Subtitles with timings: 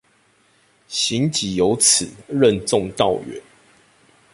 [0.87, 3.39] 行己有恥，任重道遠